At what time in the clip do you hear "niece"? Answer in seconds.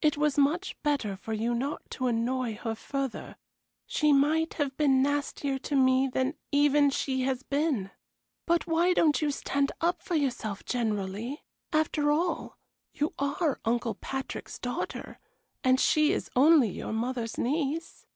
17.36-18.06